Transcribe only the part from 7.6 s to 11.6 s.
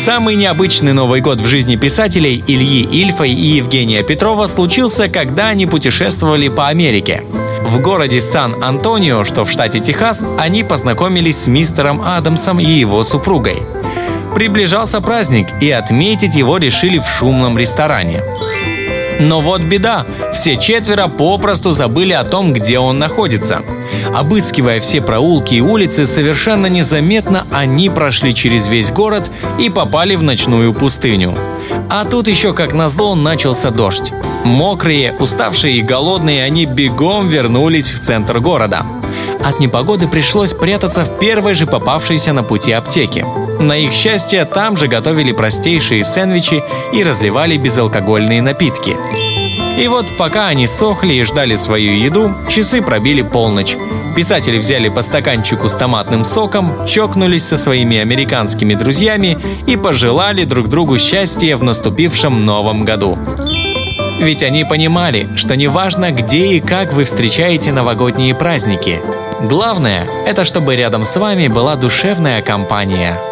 В городе Сан-Антонио, что в штате Техас, они познакомились с